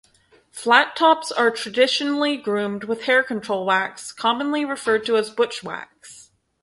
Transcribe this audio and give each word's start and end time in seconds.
Flattops 0.51 1.31
are 1.31 1.51
traditionally 1.51 2.35
groomed 2.35 2.85
with 2.85 3.03
hair 3.03 3.21
control 3.21 3.67
wax, 3.67 4.11
commonly 4.11 4.65
referred 4.65 5.05
to 5.05 5.15
as 5.15 5.29
butch 5.29 5.61
wax. 5.61 6.31